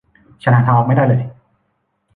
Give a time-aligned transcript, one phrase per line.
[0.43, 1.21] ฉันหาทางออกไม่ได้เลย